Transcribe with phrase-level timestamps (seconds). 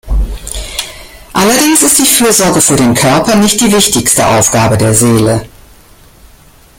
[1.31, 5.45] Allerdings ist die Fürsorge für den Körper nicht die wichtigste Aufgabe der Seele.